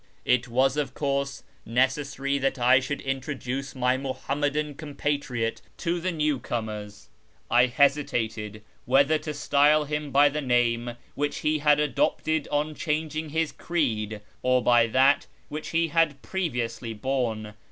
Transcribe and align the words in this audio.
It 0.25 0.47
was, 0.47 0.77
of 0.77 0.95
course, 0.95 1.43
necessary 1.63 2.39
that 2.39 2.57
I 2.57 2.79
should 2.79 3.01
introduce 3.01 3.75
my 3.75 3.97
Muham 3.99 4.39
madan 4.39 4.73
compatriot 4.73 5.61
to 5.77 5.99
the 5.99 6.11
new 6.11 6.39
comers; 6.39 7.09
I 7.51 7.67
hesitated 7.67 8.63
whether 8.85 9.19
to 9.19 9.31
style 9.31 9.83
him 9.85 10.09
by 10.09 10.27
the 10.29 10.41
name 10.41 10.97
which 11.13 11.41
he 11.41 11.59
had 11.59 11.79
adopted 11.79 12.47
on 12.47 12.73
changing 12.73 13.29
his 13.29 13.51
creed, 13.51 14.21
or 14.41 14.63
by 14.63 14.87
that 14.87 15.27
which 15.49 15.69
he 15.69 15.89
had 15.89 16.19
previously 16.23 16.95
borne. 16.95 17.53